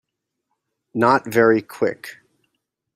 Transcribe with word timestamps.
Not 0.95 1.31
very 1.31 1.61
Quick. 1.61 2.17